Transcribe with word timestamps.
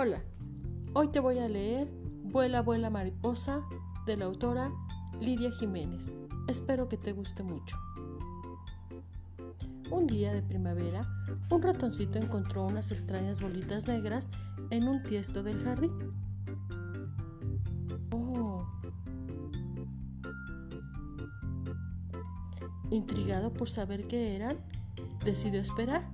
Hola, 0.00 0.22
hoy 0.94 1.08
te 1.08 1.18
voy 1.18 1.40
a 1.40 1.48
leer 1.48 1.88
Vuela, 2.22 2.62
vuela 2.62 2.88
mariposa 2.88 3.64
de 4.06 4.16
la 4.16 4.26
autora 4.26 4.70
Lidia 5.20 5.50
Jiménez. 5.50 6.12
Espero 6.46 6.88
que 6.88 6.96
te 6.96 7.12
guste 7.12 7.42
mucho. 7.42 7.76
Un 9.90 10.06
día 10.06 10.32
de 10.32 10.40
primavera, 10.40 11.04
un 11.50 11.62
ratoncito 11.62 12.20
encontró 12.20 12.64
unas 12.64 12.92
extrañas 12.92 13.40
bolitas 13.40 13.88
negras 13.88 14.28
en 14.70 14.86
un 14.86 15.02
tiesto 15.02 15.42
del 15.42 15.58
jardín. 15.64 15.90
Oh. 18.12 18.64
Intrigado 22.92 23.52
por 23.52 23.68
saber 23.68 24.06
qué 24.06 24.36
eran, 24.36 24.58
decidió 25.24 25.60
esperar 25.60 26.08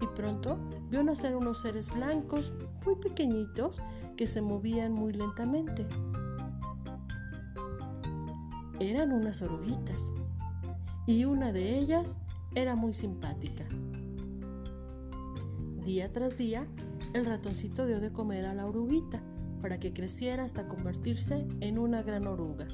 y 0.00 0.06
pronto 0.06 0.58
vio 0.88 1.02
nacer 1.02 1.36
unos 1.36 1.60
seres 1.60 1.92
blancos 1.92 2.54
muy 2.86 2.96
pequeñitos 2.96 3.82
que 4.16 4.26
se 4.26 4.40
movían 4.40 4.92
muy 4.92 5.12
lentamente. 5.12 5.86
Eran 8.78 9.12
unas 9.12 9.42
oruguitas 9.42 10.12
y 11.06 11.24
una 11.24 11.52
de 11.52 11.78
ellas 11.78 12.18
era 12.54 12.76
muy 12.76 12.94
simpática. 12.94 13.64
Día 15.84 16.12
tras 16.12 16.38
día, 16.38 16.66
el 17.12 17.26
ratoncito 17.26 17.86
dio 17.86 18.00
de 18.00 18.12
comer 18.12 18.46
a 18.46 18.54
la 18.54 18.66
oruguita 18.66 19.22
para 19.60 19.80
que 19.80 19.92
creciera 19.92 20.44
hasta 20.44 20.68
convertirse 20.68 21.46
en 21.60 21.78
una 21.78 22.02
gran 22.02 22.26
oruga. 22.26 22.68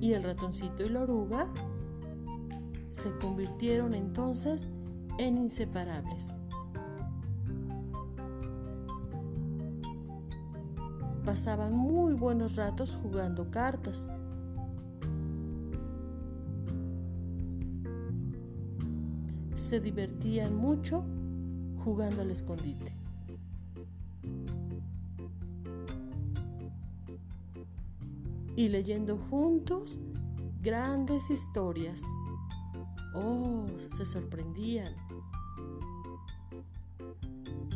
Y 0.00 0.12
el 0.12 0.22
ratoncito 0.22 0.84
y 0.84 0.88
la 0.88 1.02
oruga 1.02 1.48
se 2.94 3.10
convirtieron 3.18 3.92
entonces 3.92 4.70
en 5.18 5.36
inseparables. 5.36 6.36
Pasaban 11.24 11.72
muy 11.72 12.14
buenos 12.14 12.54
ratos 12.54 12.96
jugando 13.02 13.50
cartas. 13.50 14.12
Se 19.56 19.80
divertían 19.80 20.54
mucho 20.54 21.04
jugando 21.82 22.22
al 22.22 22.30
escondite. 22.30 22.94
Y 28.54 28.68
leyendo 28.68 29.18
juntos 29.30 29.98
grandes 30.62 31.30
historias. 31.30 32.04
Oh, 33.14 33.66
se 33.90 34.04
sorprendían. 34.04 34.94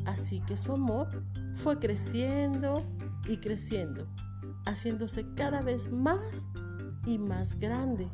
Así 0.05 0.41
que 0.41 0.57
su 0.57 0.73
amor 0.73 1.23
fue 1.55 1.79
creciendo 1.79 2.83
y 3.27 3.37
creciendo, 3.39 4.07
haciéndose 4.65 5.27
cada 5.35 5.61
vez 5.61 5.93
más 5.93 6.49
y 7.07 7.19
más 7.19 7.59
grande. 7.59 8.09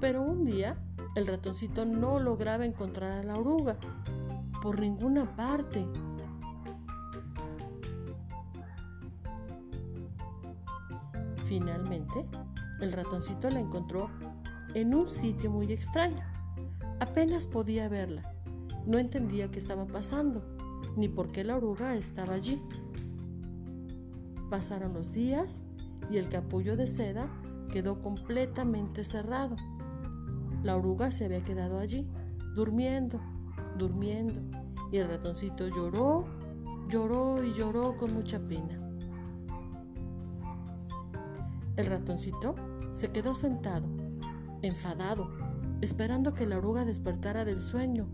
Pero 0.00 0.22
un 0.22 0.44
día 0.44 0.76
el 1.16 1.26
ratoncito 1.26 1.84
no 1.84 2.20
lograba 2.20 2.64
encontrar 2.64 3.12
a 3.12 3.22
la 3.24 3.34
oruga 3.34 3.76
por 4.62 4.78
ninguna 4.78 5.34
parte. 5.34 5.86
Finalmente, 11.44 12.26
el 12.80 12.92
ratoncito 12.92 13.50
la 13.50 13.60
encontró 13.60 14.10
en 14.74 14.94
un 14.94 15.08
sitio 15.08 15.50
muy 15.50 15.72
extraño. 15.72 16.22
Apenas 17.00 17.46
podía 17.46 17.88
verla. 17.88 18.32
No 18.86 18.98
entendía 18.98 19.50
qué 19.50 19.58
estaba 19.58 19.86
pasando, 19.86 20.42
ni 20.96 21.08
por 21.08 21.30
qué 21.30 21.44
la 21.44 21.56
oruga 21.56 21.94
estaba 21.94 22.34
allí. 22.34 22.62
Pasaron 24.50 24.94
los 24.94 25.12
días 25.12 25.62
y 26.10 26.16
el 26.16 26.28
capullo 26.28 26.76
de 26.76 26.86
seda 26.86 27.28
quedó 27.70 28.00
completamente 28.00 29.04
cerrado. 29.04 29.56
La 30.62 30.76
oruga 30.76 31.10
se 31.10 31.26
había 31.26 31.44
quedado 31.44 31.78
allí, 31.78 32.06
durmiendo, 32.54 33.20
durmiendo, 33.76 34.40
y 34.90 34.96
el 34.96 35.08
ratoncito 35.08 35.68
lloró, 35.68 36.24
lloró 36.88 37.44
y 37.44 37.52
lloró 37.52 37.96
con 37.96 38.14
mucha 38.14 38.40
pena. 38.40 38.80
El 41.76 41.86
ratoncito 41.86 42.56
se 42.98 43.12
quedó 43.12 43.32
sentado, 43.32 43.86
enfadado, 44.60 45.30
esperando 45.80 46.34
que 46.34 46.46
la 46.46 46.58
oruga 46.58 46.84
despertara 46.84 47.44
del 47.44 47.62
sueño. 47.62 48.08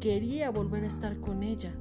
Quería 0.00 0.50
volver 0.50 0.84
a 0.84 0.88
estar 0.88 1.18
con 1.18 1.42
ella. 1.42 1.72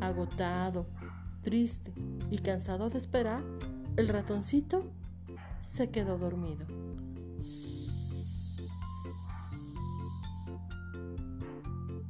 Agotado, 0.00 0.86
triste 1.42 1.92
y 2.30 2.38
cansado 2.38 2.88
de 2.88 2.96
esperar, 2.96 3.44
el 3.96 4.08
ratoncito 4.08 4.90
se 5.60 5.90
quedó 5.90 6.16
dormido. 6.16 6.64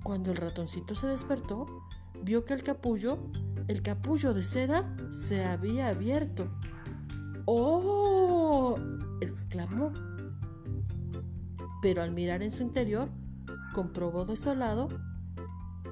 Cuando 0.05 0.31
el 0.31 0.37
ratoncito 0.37 0.95
se 0.95 1.09
despertó, 1.09 1.67
vio 2.23 2.45
que 2.45 2.55
el 2.55 2.63
capullo, 2.63 3.19
el 3.69 3.83
capullo 3.83 4.35
de 4.35 4.43
seda, 4.43 4.85
se 5.11 5.45
había 5.45 5.89
abierto. 5.89 6.49
¡Oh! 7.47 8.77
exclamó. 9.21 9.93
Pero 11.81 12.03
al 12.03 12.13
mirar 12.13 12.43
en 12.43 12.51
su 12.51 12.63
interior, 12.63 13.09
comprobó 13.73 14.25
desolado 14.25 14.89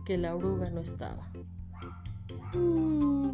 que 0.04 0.18
la 0.18 0.34
oruga 0.34 0.70
no 0.70 0.80
estaba. 0.80 1.22
Mm. 2.54 3.30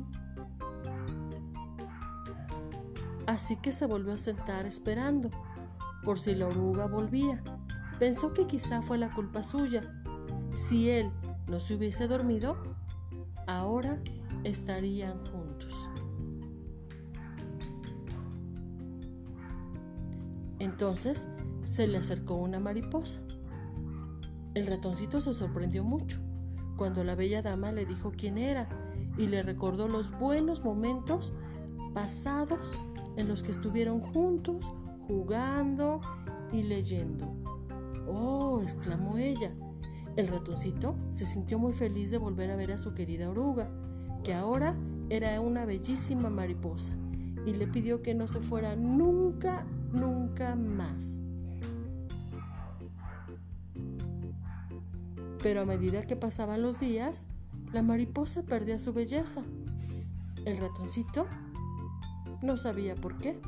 Así 3.26 3.56
que 3.56 3.72
se 3.72 3.86
volvió 3.86 4.14
a 4.14 4.18
sentar 4.18 4.66
esperando, 4.66 5.30
por 6.04 6.18
si 6.18 6.34
la 6.34 6.47
oruga 6.47 6.86
volvía. 6.86 7.42
Pensó 7.98 8.32
que 8.32 8.47
quizá 8.47 8.82
fue 8.82 8.98
la 8.98 9.12
culpa 9.12 9.42
suya. 9.42 9.82
Si 10.54 10.91
él 10.91 11.10
no 11.48 11.60
se 11.60 11.74
hubiese 11.74 12.06
dormido, 12.06 12.56
ahora 13.47 13.98
estarían 14.44 15.24
juntos. 15.26 15.88
Entonces 20.58 21.28
se 21.62 21.86
le 21.86 21.98
acercó 21.98 22.34
una 22.34 22.60
mariposa. 22.60 23.20
El 24.54 24.66
ratoncito 24.66 25.20
se 25.20 25.32
sorprendió 25.32 25.84
mucho 25.84 26.20
cuando 26.76 27.04
la 27.04 27.14
bella 27.14 27.42
dama 27.42 27.72
le 27.72 27.84
dijo 27.84 28.12
quién 28.16 28.38
era 28.38 28.69
y 29.19 29.26
le 29.26 29.42
recordó 29.42 29.88
los 29.88 30.10
buenos 30.19 30.64
momentos 30.64 31.32
pasados 31.94 32.74
en 33.16 33.28
los 33.28 33.42
que 33.42 33.50
estuvieron 33.50 34.00
juntos, 34.00 34.72
jugando 35.06 36.00
y 36.53 36.62
leyendo. 36.62 37.26
¡Oh! 38.06 38.60
exclamó 38.62 39.18
ella. 39.18 39.54
El 40.16 40.28
ratoncito 40.28 40.97
se 41.10 41.24
sintió 41.24 41.58
muy 41.58 41.72
feliz 41.72 42.10
de 42.10 42.18
volver 42.18 42.50
a 42.50 42.56
ver 42.56 42.72
a 42.72 42.78
su 42.78 42.94
querida 42.94 43.28
oruga, 43.28 43.70
que 44.26 44.34
ahora 44.34 44.75
era 45.09 45.41
una 45.41 45.64
bellísima 45.64 46.31
mariposa, 46.31 46.94
y 47.47 47.53
le 47.53 47.69
pidió 47.69 48.03
que 48.03 48.12
no 48.12 48.26
se 48.26 48.41
fuera 48.41 48.75
nunca, 48.75 49.64
nunca 49.92 50.56
más. 50.56 51.22
Pero 55.41 55.60
a 55.60 55.65
medida 55.65 56.03
que 56.03 56.16
pasaban 56.16 56.60
los 56.60 56.81
días, 56.81 57.25
la 57.72 57.82
mariposa 57.82 58.42
perdía 58.42 58.80
su 58.80 58.92
belleza. 58.92 59.42
El 60.45 60.59
ratoncito 60.59 61.28
no 62.42 62.56
sabía 62.56 62.97
por 62.97 63.18
qué. 63.18 63.41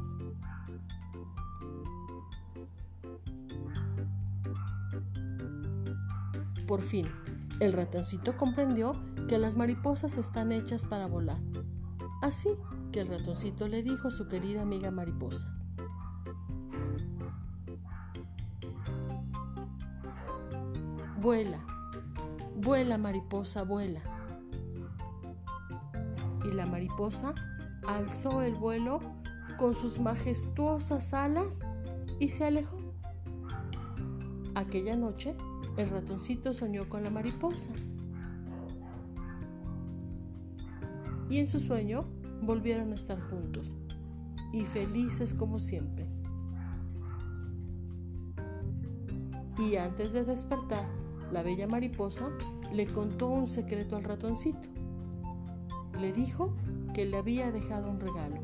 Por 6.69 6.83
fin, 6.83 7.09
el 7.61 7.73
ratoncito 7.73 8.37
comprendió 8.37 8.95
que 9.29 9.39
las 9.39 9.57
mariposas 9.57 10.17
están 10.17 10.53
hechas 10.53 10.85
para 10.85 11.07
volar. 11.07 11.41
Así 12.23 12.51
que 12.93 13.01
el 13.01 13.09
ratoncito 13.09 13.69
le 13.69 13.83
dijo 13.83 14.09
a 14.09 14.11
su 14.11 14.29
querida 14.29 14.63
amiga 14.63 14.91
mariposa, 14.91 15.55
Vuela, 21.21 21.59
vuela 22.55 22.97
mariposa, 22.97 23.65
vuela. 23.65 24.01
Y 26.45 26.55
la 26.55 26.65
mariposa 26.65 27.35
alzó 27.89 28.43
el 28.43 28.55
vuelo 28.55 29.01
con 29.57 29.75
sus 29.75 29.99
majestuosas 29.99 31.13
alas 31.13 31.63
y 32.21 32.29
se 32.29 32.45
alejó. 32.45 32.79
Aquella 34.55 34.97
noche 34.97 35.37
el 35.79 35.91
ratoncito 35.91 36.53
soñó 36.53 36.89
con 36.89 37.05
la 37.05 37.11
mariposa. 37.11 37.71
Y 41.31 41.39
en 41.39 41.47
su 41.47 41.61
sueño 41.61 42.05
volvieron 42.43 42.93
a 42.93 42.97
estar 42.97 43.21
juntos. 43.21 43.75
y 44.51 44.65
felices 44.65 45.35
como 45.35 45.59
siempre. 45.59 46.09
Y 49.59 49.77
antes 49.77 50.15
de 50.15 50.25
despertar, 50.25 50.89
la 51.31 51.43
bella 51.43 51.67
mariposa 51.67 52.31
le 52.73 52.87
contó 52.87 53.29
un 53.29 53.47
secreto 53.47 53.97
al 53.97 54.05
ratoncito. 54.05 54.71
Le 56.01 56.15
dijo 56.15 56.57
que 56.95 57.05
le 57.05 57.19
había 57.19 57.53
dejado 57.53 57.91
un 57.91 58.01
regalo. 58.01 58.41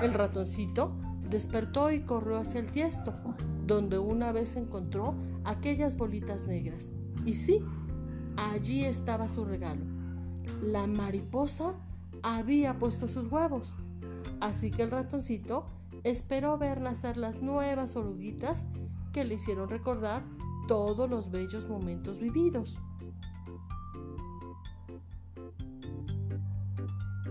El 0.00 0.14
ratoncito 0.14 0.94
despertó 1.28 1.90
y 1.90 2.00
corrió 2.00 2.38
hacia 2.38 2.60
el 2.60 2.70
tiesto, 2.70 3.14
donde 3.66 3.98
una 3.98 4.32
vez 4.32 4.56
encontró 4.56 5.14
aquellas 5.44 5.96
bolitas 5.96 6.46
negras. 6.46 6.92
Y 7.24 7.34
sí, 7.34 7.62
allí 8.36 8.84
estaba 8.84 9.28
su 9.28 9.44
regalo. 9.44 9.84
La 10.62 10.86
mariposa 10.86 11.74
había 12.22 12.78
puesto 12.78 13.08
sus 13.08 13.30
huevos. 13.30 13.76
Así 14.40 14.70
que 14.70 14.82
el 14.82 14.90
ratoncito 14.90 15.66
esperó 16.04 16.58
ver 16.58 16.80
nacer 16.80 17.16
las 17.16 17.42
nuevas 17.42 17.96
oruguitas 17.96 18.66
que 19.12 19.24
le 19.24 19.34
hicieron 19.34 19.68
recordar 19.68 20.22
todos 20.68 21.08
los 21.08 21.30
bellos 21.30 21.68
momentos 21.68 22.20
vividos. 22.20 22.80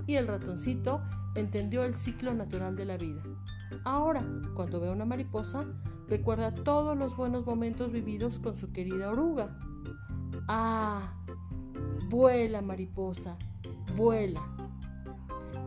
Y 0.08 0.16
el 0.16 0.28
ratoncito 0.28 1.02
entendió 1.36 1.84
el 1.84 1.94
ciclo 1.94 2.34
natural 2.34 2.76
de 2.76 2.86
la 2.86 2.98
vida. 2.98 3.22
Ahora, 3.84 4.26
cuando 4.56 4.80
ve 4.80 4.90
una 4.90 5.06
mariposa, 5.06 5.66
recuerda 6.08 6.54
todos 6.54 6.98
los 6.98 7.16
buenos 7.16 7.46
momentos 7.46 7.92
vividos 7.92 8.40
con 8.40 8.56
su 8.56 8.72
querida 8.72 9.12
oruga. 9.12 9.58
Ah, 10.48 11.14
vuela 12.10 12.62
mariposa, 12.62 13.38
vuela. 13.96 14.42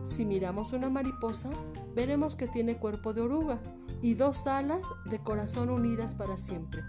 Si 0.03 0.25
miramos 0.25 0.73
una 0.73 0.89
mariposa, 0.89 1.49
veremos 1.95 2.35
que 2.35 2.47
tiene 2.47 2.77
cuerpo 2.77 3.13
de 3.13 3.21
oruga 3.21 3.59
y 4.01 4.13
dos 4.13 4.47
alas 4.47 4.87
de 5.05 5.19
corazón 5.19 5.69
unidas 5.69 6.15
para 6.15 6.37
siempre. 6.37 6.83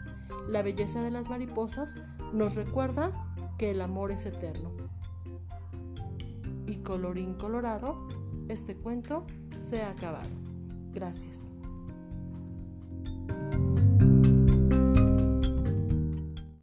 La 0.48 0.62
belleza 0.62 1.02
de 1.02 1.10
las 1.10 1.28
mariposas 1.28 1.96
nos 2.32 2.54
recuerda 2.54 3.12
que 3.58 3.72
el 3.72 3.82
amor 3.82 4.10
es 4.10 4.26
eterno. 4.26 4.72
Y 6.66 6.76
colorín 6.76 7.34
colorado, 7.34 8.08
este 8.48 8.76
cuento 8.76 9.26
se 9.56 9.82
ha 9.82 9.90
acabado. 9.90 10.39
Gracias. 10.94 11.52